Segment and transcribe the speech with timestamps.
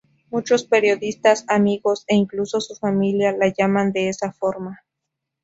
[0.31, 4.81] Muchos periodistas, amigos e incluso su familia la llaman de esa forma.